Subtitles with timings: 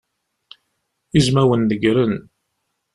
[1.19, 2.13] Izmawen negren.